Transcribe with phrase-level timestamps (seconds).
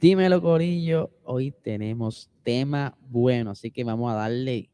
[0.00, 1.10] Dímelo, Corillo.
[1.24, 4.70] Hoy tenemos tema bueno, así que vamos a darle.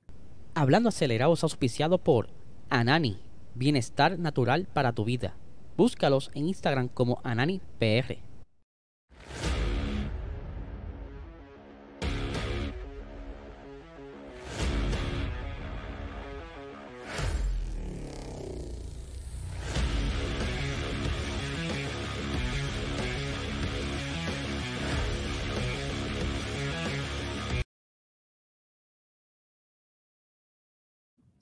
[0.54, 2.28] Hablando acelerados auspiciado por
[2.68, 3.16] Anani,
[3.54, 5.34] bienestar natural para tu vida.
[5.78, 8.18] Búscalos en Instagram como AnaniPR.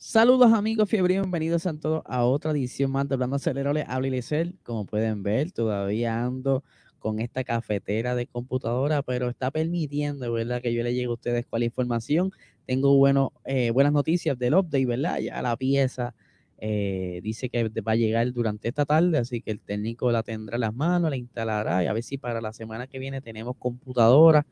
[0.05, 4.53] Saludos amigos fiebre, bienvenidos a todos a otra edición más de Hablando Acelerable, habla Ileser.
[4.65, 6.65] Como pueden ver, todavía ando
[6.99, 10.61] con esta cafetera de computadora, pero está permitiendo, ¿verdad?
[10.61, 12.33] Que yo le llegue a ustedes la información.
[12.67, 15.21] Tengo bueno, eh, buenas noticias del update, ¿verdad?
[15.21, 16.17] Ya la pieza
[16.59, 20.57] eh, dice que va a llegar durante esta tarde, así que el técnico la tendrá
[20.57, 23.55] en las manos, la instalará y a ver si para la semana que viene tenemos
[23.57, 24.47] computadora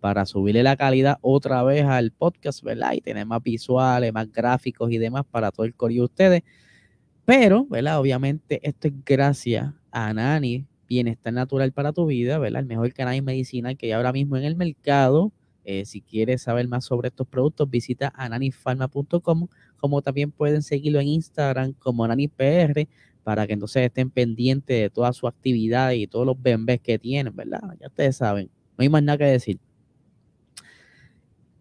[0.00, 2.92] para subirle la calidad otra vez al podcast, ¿verdad?
[2.94, 6.42] Y tener más visuales, más gráficos y demás para todo el corillo de ustedes.
[7.24, 8.00] Pero, ¿verdad?
[8.00, 12.62] Obviamente esto es gracias a Nani, Bienestar Natural para tu vida, ¿verdad?
[12.62, 15.32] El mejor canal medicinal que hay ahora mismo en el mercado.
[15.64, 21.08] Eh, si quieres saber más sobre estos productos, visita ananifarma.com, como también pueden seguirlo en
[21.08, 22.88] Instagram como AnaniPR,
[23.22, 27.36] para que entonces estén pendientes de toda su actividad y todos los bembés que tienen,
[27.36, 27.60] ¿verdad?
[27.78, 29.60] Ya ustedes saben, no hay más nada que decir.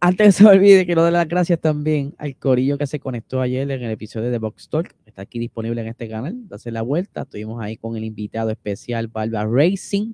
[0.02, 3.69] Antes que se olvide, quiero dar las gracias también al corillo que se conectó ayer
[3.69, 4.95] en el episodio de Box Talk.
[5.06, 6.47] Está aquí disponible en este canal.
[6.47, 7.23] Dase la vuelta.
[7.23, 10.14] Estuvimos ahí con el invitado especial, Barba Racing.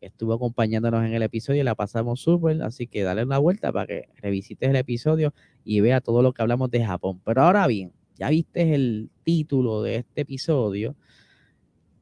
[0.00, 2.62] estuvo acompañándonos en el episodio y la pasamos súper.
[2.62, 5.34] Así que dale una vuelta para que revisites el episodio
[5.64, 7.20] y vea todo lo que hablamos de Japón.
[7.22, 10.96] Pero ahora bien, ya viste el título de este episodio.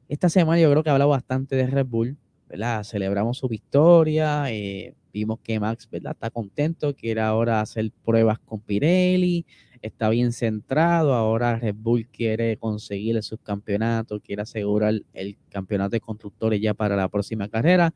[0.07, 2.17] Esta semana yo creo que he hablado bastante de Red Bull.
[2.55, 2.83] ¿Verdad?
[2.83, 4.45] Celebramos su victoria.
[4.51, 6.11] Eh, Vimos que Max ¿verdad?
[6.11, 9.45] está contento, quiere ahora hacer pruebas con Pirelli,
[9.81, 16.01] está bien centrado, ahora Red Bull quiere conseguir el subcampeonato, quiere asegurar el campeonato de
[16.01, 17.93] constructores ya para la próxima carrera,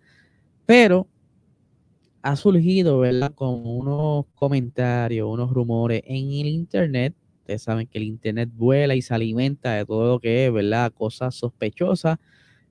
[0.65, 1.07] pero
[2.21, 3.33] ha surgido, ¿verdad?
[3.33, 7.15] Con unos comentarios, unos rumores en el Internet.
[7.41, 10.93] Ustedes saben que el Internet vuela y se alimenta de todo lo que es, ¿verdad?
[10.93, 12.17] Cosas sospechosas,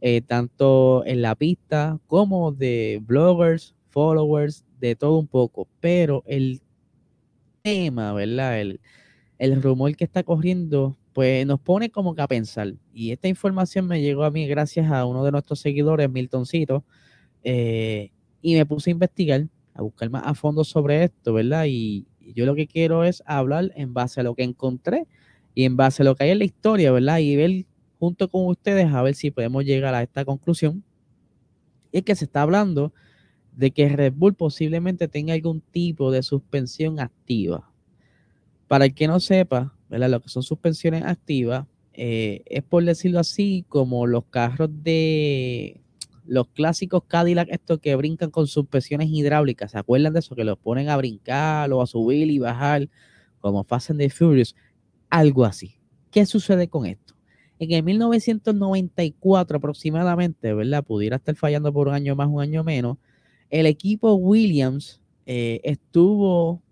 [0.00, 6.60] eh, tanto en la pista como de bloggers, followers, de todo un poco, pero el
[7.62, 8.60] tema, ¿verdad?
[8.60, 8.80] El,
[9.38, 12.74] el rumor que está corriendo, pues nos pone como que a pensar.
[12.92, 16.84] Y esta información me llegó a mí gracias a uno de nuestros seguidores, Miltoncito,
[17.44, 18.10] eh,
[18.42, 21.64] y me puse a investigar, a buscar más a fondo sobre esto, ¿verdad?
[21.68, 25.06] Y, yo lo que quiero es hablar en base a lo que encontré
[25.54, 27.20] y en base a lo que hay en la historia, ¿verdad?
[27.20, 27.64] Y ver
[27.98, 30.84] junto con ustedes a ver si podemos llegar a esta conclusión.
[31.92, 32.92] Y es que se está hablando
[33.56, 37.70] de que Red Bull posiblemente tenga algún tipo de suspensión activa.
[38.68, 43.64] Para el que no sepa, lo que son suspensiones activas, eh, es por decirlo así,
[43.68, 45.80] como los carros de
[46.24, 49.72] los clásicos Cadillac, estos que brincan con suspensiones hidráulicas.
[49.72, 50.36] ¿Se acuerdan de eso?
[50.36, 52.88] Que los ponen a brincar o a subir y bajar,
[53.40, 54.54] como Fast and the Furious.
[55.08, 55.80] Algo así.
[56.10, 57.07] ¿Qué sucede con esto?
[57.58, 60.84] En el 1994 aproximadamente, ¿verdad?
[60.84, 62.98] Pudiera estar fallando por un año más, un año menos
[63.50, 66.62] el equipo Williams eh, estuvo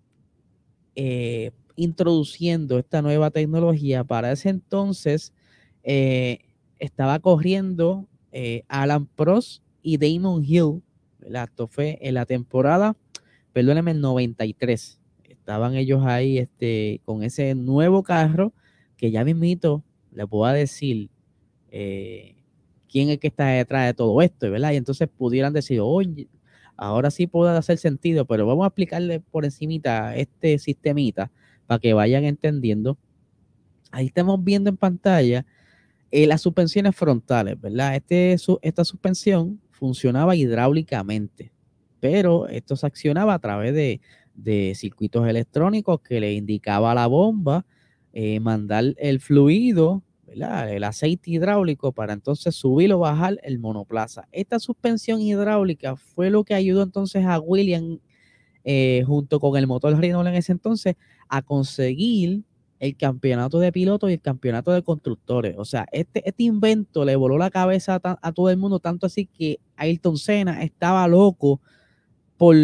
[0.95, 4.03] eh, introduciendo esta nueva tecnología.
[4.03, 5.33] Para ese entonces
[5.83, 6.39] eh,
[6.79, 8.07] estaba corriendo
[8.67, 10.83] Alan Prost y Damon Hill.
[11.21, 12.95] Esto fue en la temporada,
[13.51, 14.99] perdónenme, el 93.
[15.23, 18.53] Estaban ellos ahí este, con ese nuevo carro
[18.95, 19.83] que ya mismito
[20.17, 21.09] le puedo decir
[21.69, 24.71] quién es que está detrás de todo esto, ¿verdad?
[24.71, 26.27] Y entonces pudieran decir, oye,
[26.75, 31.31] ahora sí puede hacer sentido, pero vamos a explicarle por encimita este sistemita
[31.65, 32.97] para que vayan entendiendo.
[33.91, 35.45] Ahí estamos viendo en pantalla
[36.11, 37.95] eh, las suspensiones frontales, ¿verdad?
[37.95, 41.51] Este, esta suspensión funcionaba hidráulicamente,
[41.99, 44.01] pero esto se accionaba a través de,
[44.75, 47.65] circuitos electrónicos que le indicaba a la bomba
[48.13, 54.27] eh, mandar el fluido el aceite hidráulico para entonces subir o bajar el monoplaza.
[54.31, 57.99] Esta suspensión hidráulica fue lo que ayudó entonces a William,
[58.63, 60.95] eh, junto con el motor Renault en ese entonces,
[61.29, 62.43] a conseguir
[62.79, 65.55] el campeonato de pilotos y el campeonato de constructores.
[65.57, 69.25] O sea, este, este invento le voló la cabeza a, todo el mundo, tanto así
[69.25, 71.59] que Ayrton Senna estaba loco
[72.37, 72.55] por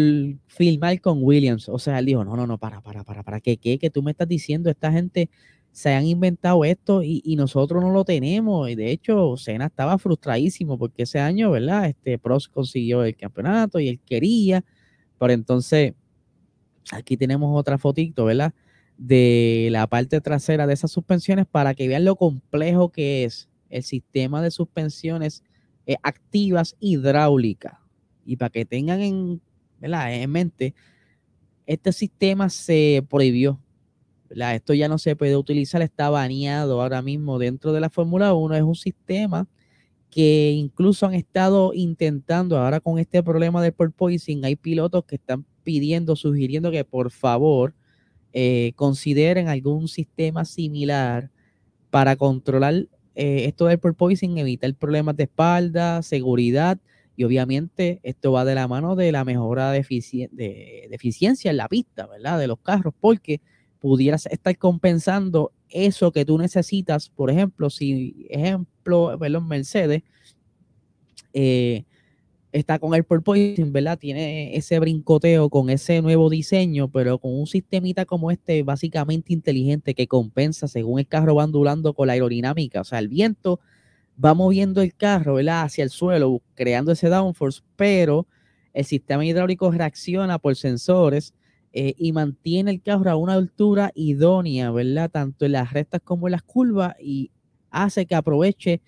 [0.46, 1.68] filmar con Williams.
[1.68, 3.78] O sea, él dijo, no, no, no, para, para, para, para, ¿qué, qué?
[3.78, 5.30] Que tú me estás diciendo, esta gente
[5.74, 8.70] se han inventado esto y, nosotros no lo tenemos.
[8.70, 11.86] Y de hecho, Sena estaba frustradísimo porque ese año, ¿verdad?
[11.88, 14.64] Este Prost consiguió el campeonato y él quería.
[15.18, 15.94] Pero entonces,
[16.92, 18.54] aquí tenemos otra fotito, ¿verdad?
[18.98, 23.82] De la parte trasera de esas suspensiones para que vean lo complejo que es el
[23.82, 25.42] sistema de suspensiones
[25.86, 27.74] eh, activas hidráulicas.
[28.24, 29.40] Y para que tengan en,
[29.82, 30.72] en mente,
[31.66, 33.58] este sistema se prohibió
[34.30, 38.56] esto ya no se puede utilizar, está baneado ahora mismo dentro de la Fórmula 1.
[38.56, 39.46] Es un sistema
[40.10, 45.44] que incluso han estado intentando, ahora con este problema del porpoising, hay pilotos que están
[45.64, 47.74] pidiendo, sugiriendo que por favor
[48.32, 51.30] eh, consideren algún sistema similar
[51.90, 52.74] para controlar
[53.14, 56.78] eh, esto del porpoising, evitar problemas de espalda, seguridad
[57.16, 59.80] y obviamente esto va de la mano de la mejora de,
[60.32, 62.38] de eficiencia en la pista, ¿verdad?
[62.38, 63.40] De los carros, porque
[63.84, 67.10] pudieras estar compensando eso que tú necesitas.
[67.10, 70.02] Por ejemplo, si, ejemplo, perdón, Mercedes
[71.34, 71.84] eh,
[72.50, 73.98] está con el porpoising, ¿verdad?
[73.98, 79.94] Tiene ese brincoteo con ese nuevo diseño, pero con un sistemita como este, básicamente inteligente,
[79.94, 82.80] que compensa según el carro va ondulando con la aerodinámica.
[82.80, 83.60] O sea, el viento
[84.24, 85.64] va moviendo el carro, ¿verdad?
[85.64, 88.26] Hacia el suelo, creando ese downforce, pero
[88.72, 91.34] el sistema hidráulico reacciona por sensores
[91.76, 95.10] eh, y mantiene el carro a una altura idónea, ¿verdad?
[95.10, 97.32] Tanto en las rectas como en las curvas y
[97.68, 98.80] hace que aproveche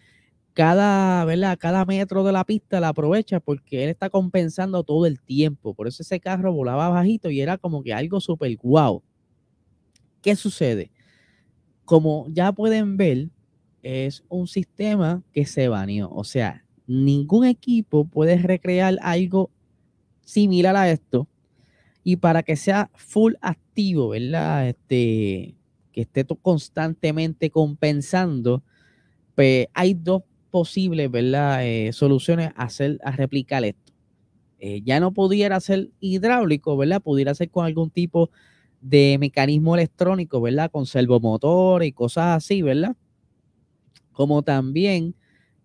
[0.54, 1.58] cada, ¿verdad?
[1.58, 5.74] Cada metro de la pista la aprovecha porque él está compensando todo el tiempo.
[5.74, 9.02] Por eso ese carro volaba bajito y era como que algo súper guau.
[10.22, 10.92] ¿Qué sucede?
[11.84, 13.30] Como ya pueden ver,
[13.82, 16.08] es un sistema que se baneó.
[16.12, 19.50] O sea, ningún equipo puede recrear algo
[20.22, 21.26] similar a esto
[22.08, 24.68] y para que sea full activo, ¿verdad?
[24.68, 25.56] Este,
[25.90, 28.62] que esté constantemente compensando,
[29.34, 30.22] pues hay dos
[30.52, 31.66] posibles, ¿verdad?
[31.66, 33.92] Eh, soluciones a, hacer, a replicar esto.
[34.60, 37.02] Eh, ya no pudiera ser hidráulico, ¿verdad?
[37.02, 38.30] Pudiera ser con algún tipo
[38.80, 40.70] de mecanismo electrónico, ¿verdad?
[40.70, 42.94] Con servomotor y cosas así, ¿verdad?
[44.12, 45.16] Como también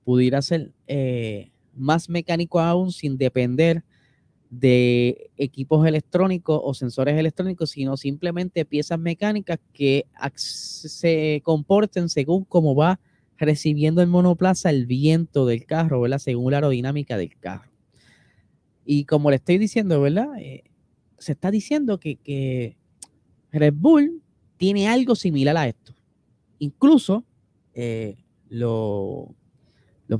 [0.03, 3.83] pudiera ser eh, más mecánico aún sin depender
[4.51, 10.06] de equipos electrónicos o sensores electrónicos, sino simplemente piezas mecánicas que
[10.36, 13.00] se comporten según cómo va
[13.38, 16.19] recibiendo el monoplaza el viento del carro, ¿verdad?
[16.19, 17.71] Según la aerodinámica del carro.
[18.86, 20.27] Y como le estoy diciendo, ¿verdad?
[20.38, 20.63] Eh,
[21.18, 22.75] se está diciendo que,
[23.53, 24.21] Red Bull
[24.57, 25.94] tiene algo similar a esto.
[26.59, 27.24] Incluso
[27.74, 28.18] eh,
[28.50, 29.30] los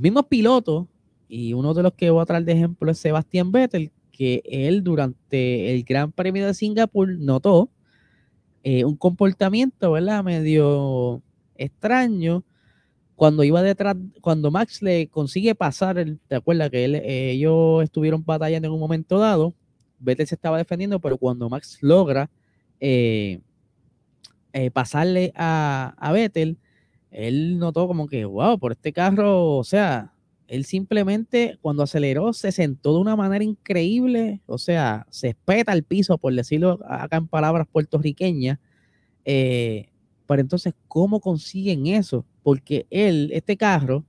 [0.00, 0.86] mismos pilotos,
[1.28, 3.90] y uno de los que voy a traer de ejemplo es Sebastián Vettel,
[4.22, 7.70] que él durante el Gran Premio de Singapur notó
[8.62, 10.22] eh, un comportamiento, ¿verdad?
[10.22, 11.22] Medio
[11.56, 12.44] extraño
[13.16, 18.74] cuando iba detrás, cuando Max le consigue pasar, ¿te acuerdas que ellos estuvieron batallando en
[18.74, 19.54] un momento dado?
[19.98, 22.30] Vettel se estaba defendiendo, pero cuando Max logra
[22.78, 23.40] eh,
[24.52, 26.58] eh, pasarle a, a Vettel,
[27.10, 30.12] él notó como que, wow, por este carro, o sea,
[30.52, 35.82] él simplemente cuando aceleró se sentó de una manera increíble, o sea, se espeta el
[35.82, 38.58] piso, por decirlo acá en palabras puertorriqueñas.
[39.24, 39.88] Eh,
[40.26, 42.26] pero entonces, ¿cómo consiguen eso?
[42.42, 44.04] Porque él, este carro,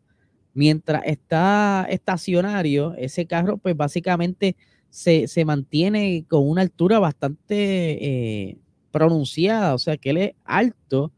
[0.54, 4.58] mientras está estacionario, ese carro pues básicamente
[4.90, 8.58] se, mantiene con una altura bastante eh,
[8.92, 11.14] pronunciada, o sea que él es alto,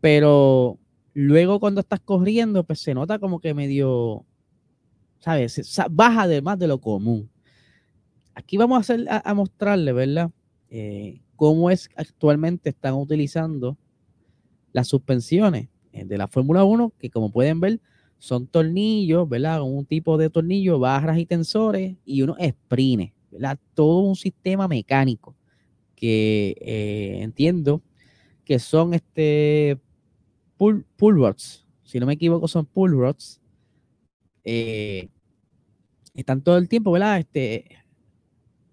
[0.00, 0.78] pero
[1.12, 4.24] luego cuando estás corriendo pues se nota como que medio
[5.20, 5.80] ¿sabes?
[5.90, 7.30] Baja además de lo común.
[8.34, 10.30] Aquí vamos a, hacer, a, mostrarle, ¿verdad?
[10.68, 13.78] Eh, cómo es actualmente están utilizando
[14.72, 17.80] las suspensiones eh, de la Fórmula 1, que como pueden ver,
[18.18, 19.62] son tornillos, ¿verdad?
[19.62, 23.58] Un tipo de tornillo, barras y tensores y unos sprines, ¿verdad?
[23.74, 25.34] Todo un sistema mecánico
[25.94, 27.82] que eh, entiendo
[28.44, 29.78] que son este
[30.56, 33.40] pull, pull rods, si no me equivoco son pull rods,
[34.46, 35.08] eh,
[36.14, 37.18] están todo el tiempo, ¿verdad?
[37.18, 37.66] Este,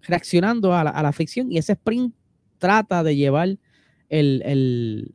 [0.02, 2.14] reaccionando a la, fricción y ese sprint
[2.58, 3.58] trata de llevar
[4.08, 5.12] el,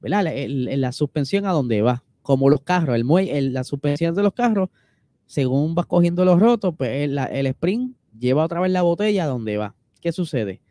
[0.00, 4.70] la suspensión a donde va, como los carros, el la suspensión de los carros,
[5.26, 9.26] según vas cogiendo los rotos, pues el, el, sprint lleva otra vez la botella a
[9.26, 9.74] donde va.
[10.00, 10.62] ¿Qué sucede?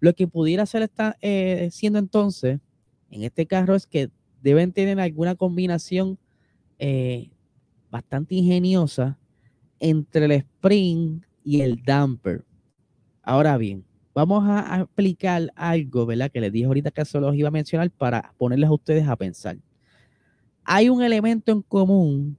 [0.00, 2.60] Lo que pudiera ser está eh, siendo entonces
[3.10, 6.18] en este carro es que deben tener alguna combinación
[6.78, 7.30] eh,
[7.90, 9.18] bastante ingeniosa
[9.80, 12.44] entre el spring y el damper.
[13.22, 16.30] Ahora bien, vamos a explicar algo, ¿verdad?
[16.30, 19.16] Que les dije ahorita que se los iba a mencionar para ponerles a ustedes a
[19.16, 19.58] pensar.
[20.64, 22.38] Hay un elemento en común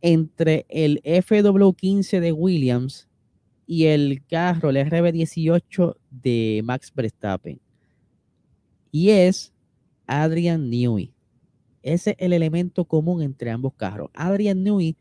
[0.00, 3.08] entre el FW15 de Williams
[3.66, 7.60] y el carro, el RB18 de Max Verstappen.
[8.90, 9.52] Y es
[10.06, 11.12] Adrian Newey.
[11.82, 14.10] Ese es el elemento común entre ambos carros.
[14.14, 14.96] Adrian Newey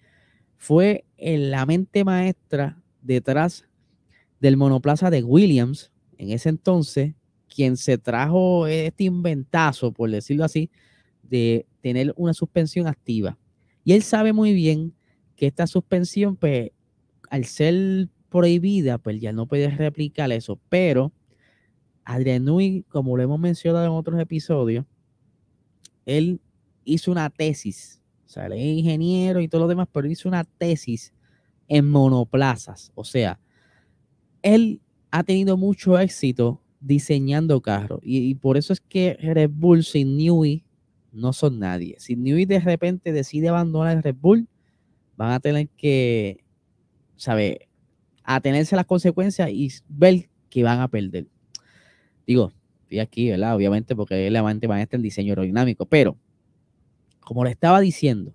[0.58, 3.68] fue la mente maestra detrás
[4.40, 7.14] del monoplaza de Williams en ese entonces,
[7.54, 10.70] quien se trajo este inventazo, por decirlo así,
[11.24, 13.38] de tener una suspensión activa.
[13.84, 14.94] Y él sabe muy bien
[15.36, 16.72] que esta suspensión, pues,
[17.30, 20.60] al ser prohibida, pues ya no puede replicar eso.
[20.70, 21.12] Pero
[22.04, 24.86] Adrian Nui, como lo hemos mencionado en otros episodios,
[26.06, 26.42] él
[26.94, 30.44] hizo una tesis, o sea, él es ingeniero y todo lo demás, pero hizo una
[30.44, 31.14] tesis
[31.68, 32.92] en monoplazas.
[32.96, 33.40] O sea,
[34.42, 34.82] él
[35.12, 40.64] ha tenido mucho éxito diseñando carros y, por eso es que Red Bull sin Newey
[41.12, 41.96] no son nadie.
[42.00, 44.48] Si Newey de repente decide abandonar el Red Bull,
[45.18, 46.44] van a tener que,
[47.16, 47.68] saber,
[48.24, 51.28] atenerse a las consecuencias y ver que van a perder.
[52.26, 52.54] Digo,
[52.84, 53.56] estoy aquí, ¿verdad?
[53.56, 56.16] Obviamente porque es la mente maestra en diseño aerodinámico, pero
[57.30, 58.34] como le estaba diciendo,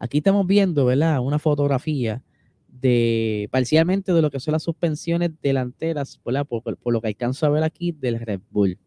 [0.00, 1.20] aquí estamos viendo, ¿verdad?
[1.20, 2.24] Una fotografía
[2.66, 6.44] de parcialmente de lo que son las suspensiones delanteras, ¿verdad?
[6.44, 8.80] Por, lo que alcanzo a ver aquí del Red Bull.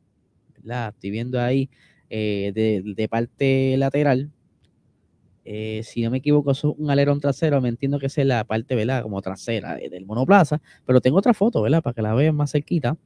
[0.58, 0.90] ¿verdad?
[0.94, 1.70] Estoy viendo ahí
[2.10, 4.30] eh, de, parte lateral.
[5.46, 7.62] Eh, si no me equivoco, es un alerón trasero.
[7.62, 9.04] Me entiendo que es la parte, ¿verdad?
[9.04, 10.62] Como trasera del monoplaza.
[10.86, 11.82] Pero tengo otra foto, ¿verdad?
[11.82, 12.98] Para que la vean más cerquita.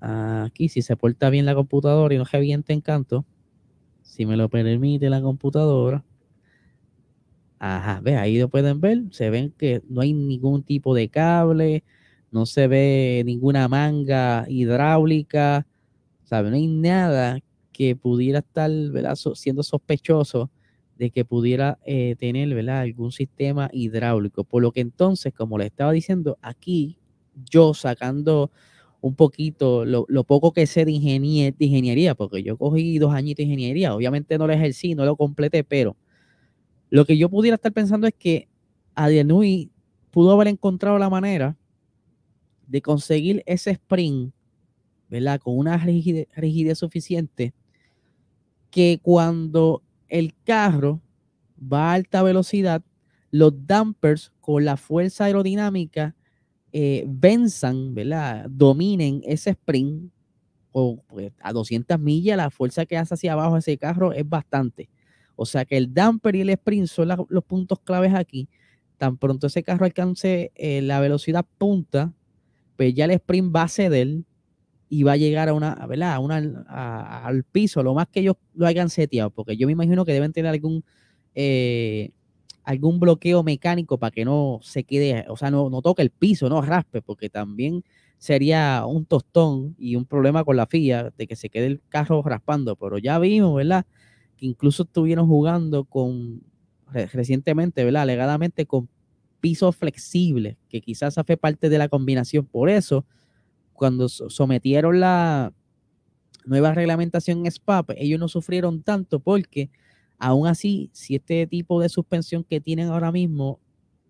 [0.00, 3.26] Aquí, si se porta bien la computadora y no reviente encanto,
[4.06, 6.04] si me lo permite la computadora.
[7.58, 9.02] Ajá, ve, ahí lo pueden ver.
[9.10, 11.84] Se ven que no hay ningún tipo de cable,
[12.30, 15.66] no se ve ninguna manga hidráulica,
[16.24, 16.50] ¿sabe?
[16.50, 17.40] No hay nada
[17.72, 18.70] que pudiera estar
[19.34, 20.50] siendo sospechoso
[20.96, 24.44] de que pudiera eh, tener algún sistema hidráulico.
[24.44, 26.98] Por lo que entonces, como le estaba diciendo, aquí
[27.50, 28.50] yo sacando
[29.00, 33.44] un poquito lo, poco que sé de, de ingeniería, porque yo cogí dos añitos de
[33.44, 35.96] ingeniería, obviamente no lo ejercí, no lo completé, pero
[36.90, 38.48] lo que yo pudiera estar pensando es que
[38.94, 39.70] Adianui
[40.10, 41.56] pudo haber encontrado la manera
[42.66, 44.32] de conseguir ese sprint,
[45.08, 45.40] ¿verdad?
[45.40, 47.54] Con una rigidez, suficiente
[48.70, 51.00] que cuando el carro
[51.60, 52.82] va a alta velocidad,
[53.30, 56.15] los dampers con la fuerza aerodinámica
[56.78, 58.44] eh, venzan, ¿verdad?
[58.50, 60.12] Dominen ese sprint
[60.72, 64.90] o pues, a 200 millas, la fuerza que hace hacia abajo ese carro es bastante.
[65.36, 68.50] O sea que el damper y el sprint son los puntos claves aquí.
[68.98, 72.12] Tan pronto ese carro alcance eh, la velocidad punta,
[72.76, 74.08] pues ya el sprint va a ceder
[74.90, 76.18] y va a llegar a una, ¿verdad?
[76.22, 76.36] una,
[77.24, 80.34] al piso, lo más que ellos lo hayan seteado, porque yo me imagino que deben
[80.34, 80.84] tener algún,
[81.34, 82.10] eh,
[82.66, 86.50] algún bloqueo mecánico para que no se quede, o sea, no, no toque el piso,
[86.50, 87.82] no raspe, porque también
[88.18, 92.22] sería un tostón y un problema con la FIA de que se quede el carro
[92.22, 93.86] raspando, pero ya vimos, ¿verdad?
[94.36, 96.42] que incluso estuvieron jugando con
[96.92, 98.02] recientemente, ¿verdad?
[98.02, 98.88] Alegadamente con
[99.40, 102.46] pisos flexibles, que quizás fue parte de la combinación.
[102.46, 103.04] Por eso,
[103.72, 105.52] cuando sometieron la
[106.44, 109.70] nueva reglamentación en SPA, pues, ellos no sufrieron tanto porque
[110.18, 113.60] aún así, si este tipo de suspensión que tienen ahora mismo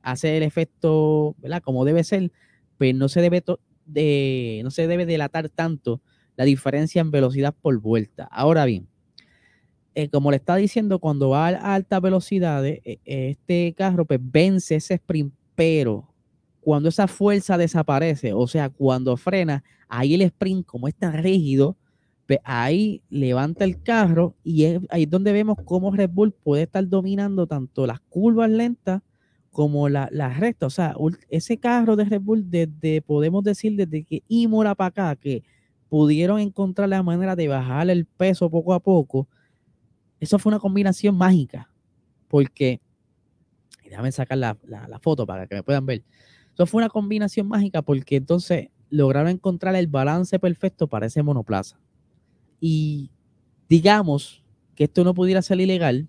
[0.07, 1.35] hace el efecto.
[1.65, 2.31] Como debe ser,
[2.79, 3.43] pues no se debe,
[3.87, 6.01] de, no se debe delatar tanto
[6.37, 8.29] la diferencia en velocidad por vuelta.
[8.31, 8.89] Ahora bien,
[9.95, 14.77] eh, como le está diciendo, cuando va a altas velocidades, eh, este carro pues vence
[14.77, 16.13] ese sprint, pero
[16.61, 21.77] cuando esa fuerza desaparece, o sea, cuando frena, ahí el sprint, como es tan rígido,
[22.27, 26.65] pues ahí levanta el carro y es, ahí es donde vemos cómo Red Bull puede
[26.65, 29.03] estar dominando tanto las curvas lentas
[29.51, 30.67] como las la rectas.
[30.67, 30.95] O sea,
[31.31, 35.45] ese carro de Red Bull, desde, podemos decir, desde que Imola para acá, que
[35.89, 39.29] pudieron encontrar la manera de bajar el peso poco a poco,
[40.21, 41.71] eso fue una combinación mágica,
[42.29, 42.81] porque,
[43.85, 44.57] déjame sacar la,
[45.01, 46.03] foto para que me puedan ver.
[46.53, 51.79] Eso fue una combinación mágica porque entonces lograron encontrar el balance perfecto para ese monoplaza.
[52.61, 53.11] Y
[53.69, 54.45] digamos
[54.75, 56.09] que esto no pudiera ser ilegal,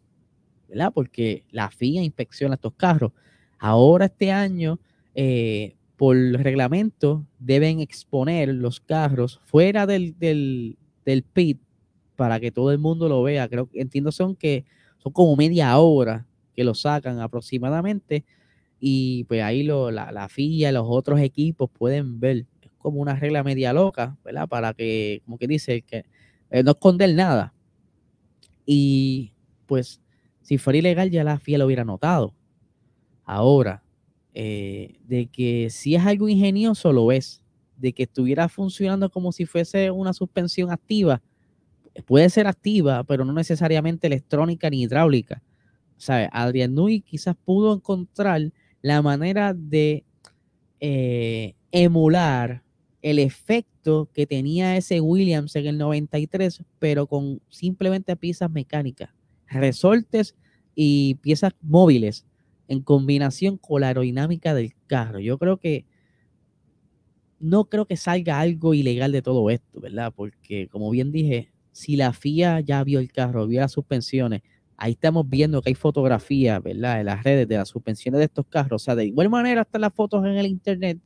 [0.67, 0.91] ¿verdad?
[0.93, 3.11] Porque la FIA inspecciona estos carros.
[3.59, 4.79] Ahora este año,
[5.15, 11.59] eh, por reglamento, deben exponer los carros fuera del, del, del pit
[12.15, 13.47] para que todo el mundo lo vea.
[13.47, 14.65] Creo entiendo son que
[14.97, 18.25] son como media hora que lo sacan aproximadamente
[18.79, 22.45] y pues ahí lo, la, la FIA, los otros equipos pueden ver
[22.77, 24.47] como una regla media loca, ¿verdad?
[24.47, 26.05] Para que, como que dice, que
[26.49, 27.53] eh, no esconder nada.
[28.65, 29.33] Y
[29.65, 30.01] pues,
[30.41, 32.33] si fuera ilegal, ya la FIA lo hubiera notado.
[33.23, 33.83] Ahora,
[34.33, 37.41] eh, de que si es algo ingenioso, lo es.
[37.75, 41.21] De que estuviera funcionando como si fuese una suspensión activa,
[42.05, 45.41] puede ser activa, pero no necesariamente electrónica ni hidráulica.
[45.97, 46.29] ¿Sabe?
[46.31, 48.51] Adrian Nui quizás pudo encontrar
[48.81, 50.05] la manera de
[50.79, 52.63] eh, emular
[53.09, 59.11] el efecto que tenía ese Williams en el 93, pero con simplemente piezas mecánicas,
[59.47, 60.35] resortes
[60.75, 62.25] y piezas móviles
[62.67, 65.19] en combinación con la aerodinámica del carro.
[65.19, 65.85] Yo creo que
[67.39, 70.11] no creo que salga algo ilegal de todo esto, ¿verdad?
[70.13, 74.41] Porque como bien dije, si la FIA ya vio el carro, vio las suspensiones,
[74.75, 76.99] ahí estamos viendo que hay fotografías, ¿verdad?
[76.99, 78.81] En las redes de las suspensiones de estos carros.
[78.81, 80.99] O sea, de igual manera están las fotos en el internet.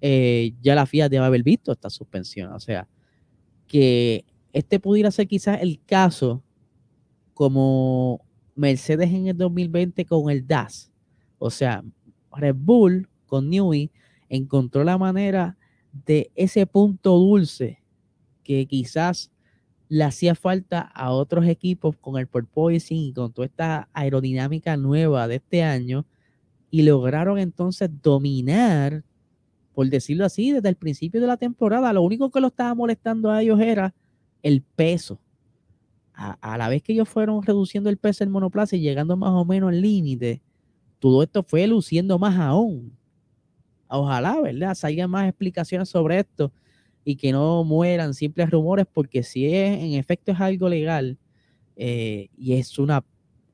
[0.00, 2.52] Eh, ya la FIA debe haber visto esta suspensión.
[2.52, 2.88] O sea,
[3.66, 6.42] que este pudiera ser quizás el caso
[7.34, 8.20] como
[8.54, 10.90] Mercedes en el 2020 con el DAS.
[11.38, 11.84] O sea,
[12.32, 13.90] Red Bull con Newey
[14.28, 15.56] encontró la manera
[16.06, 17.82] de ese punto dulce
[18.42, 19.30] que quizás
[19.88, 25.28] le hacía falta a otros equipos con el porpoising y con toda esta aerodinámica nueva
[25.28, 26.06] de este año
[26.70, 29.04] y lograron entonces dominar,
[29.76, 31.92] por decirlo así, desde el principio de la temporada.
[31.92, 33.94] Lo único que lo estaba molestando a ellos era
[34.42, 35.20] el peso.
[36.14, 39.44] A, la vez que ellos fueron reduciendo el peso del monoplaza y llegando más o
[39.44, 40.40] menos al límite,
[40.98, 42.96] todo esto fue luciendo más aún.
[43.88, 44.74] Ojalá, ¿verdad?
[44.74, 46.50] Salgan más explicaciones sobre esto
[47.04, 51.18] y que no mueran simples rumores, porque si es, en efecto es algo legal
[51.76, 53.04] eh, y es una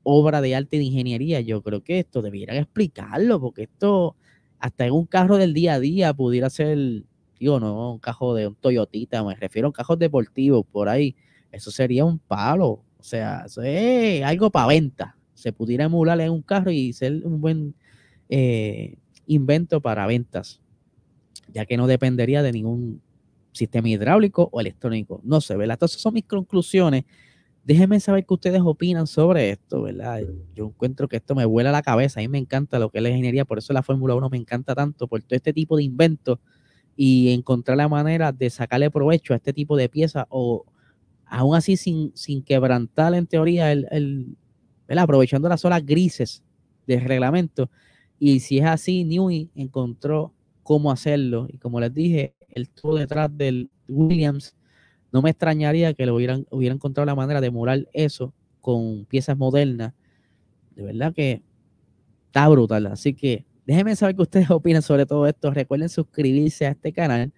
[0.03, 4.15] obra de arte de ingeniería, yo creo que esto debieran explicarlo, porque esto
[4.63, 7.03] hasta en un carro del día a día pudiera ser,
[7.37, 11.17] digo, no, un carro de un Toyotita, me refiero a un carro deportivo por ahí,
[11.51, 16.31] eso sería un palo, o sea, eso es algo para venta, se pudiera emular en
[16.31, 17.75] un carro y ser un buen
[18.29, 18.95] eh,
[19.27, 20.61] invento para ventas,
[21.51, 23.01] ya que no dependería de ningún
[23.51, 25.19] sistema hidráulico o electrónico.
[25.25, 25.75] No sé, ¿verdad?
[25.75, 27.03] Entonces son mis conclusiones.
[27.63, 30.21] Déjenme saber qué ustedes opinan sobre esto, ¿verdad?
[30.53, 32.19] Yo encuentro que esto me vuela la cabeza.
[32.19, 34.37] A mí me encanta lo que es la ingeniería, por eso la Fórmula 1 me
[34.37, 36.39] encanta tanto, por todo este tipo de inventos
[36.95, 40.65] y encontrar la manera de sacarle provecho a este tipo de piezas o
[41.25, 44.37] aún así sin, sin quebrantar en teoría el, el
[44.87, 45.05] ¿verdad?
[45.05, 46.43] aprovechando las olas grises
[46.85, 47.69] del reglamento.
[48.19, 51.47] Y si es así, Newey encontró cómo hacerlo.
[51.49, 54.55] Y como les dije, él estuvo detrás del Williams.
[55.13, 59.37] No me extrañaría que lo hubieran, hubieran encontrado la manera de murar eso con piezas
[59.37, 59.93] modernas.
[60.75, 61.43] De verdad que
[62.25, 62.87] está brutal.
[62.87, 65.51] Así que déjenme saber qué ustedes opinan sobre todo esto.
[65.51, 67.31] Recuerden suscribirse a este canal,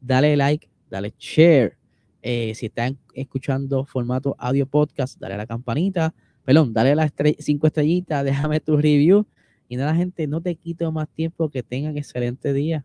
[0.00, 1.78] dale like, dale share.
[2.22, 6.12] Eh, si están escuchando formato audio podcast, dale a la campanita.
[6.44, 9.24] Perdón, dale a las cinco estrellitas, déjame tu review.
[9.68, 11.48] Y nada, gente, no te quito más tiempo.
[11.48, 12.84] Que tengan excelente día.